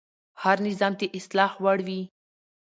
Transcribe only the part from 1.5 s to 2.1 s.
وړ وي